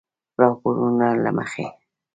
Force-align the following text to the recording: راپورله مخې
راپورله 0.41 1.29
مخې 1.37 1.65